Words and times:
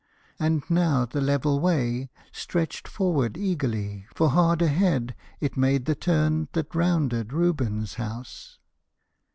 And 0.39 0.63
now 0.67 1.05
the 1.05 1.21
level 1.21 1.59
way 1.59 2.09
Stretched 2.31 2.87
forward 2.87 3.37
eagerly, 3.37 4.07
for 4.15 4.29
hard 4.31 4.63
ahead 4.63 5.13
It 5.39 5.55
made 5.55 5.85
the 5.85 5.93
turn 5.93 6.47
that 6.53 6.73
rounded 6.73 7.31
Reuben's 7.31 7.93
house. 8.01 8.57